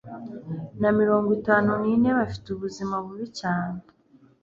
[0.81, 3.79] na mirongo itanu nine bafite ubuzima bubi cyane